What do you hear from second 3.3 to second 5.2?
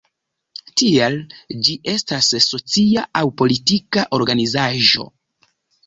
politika organizaĵo.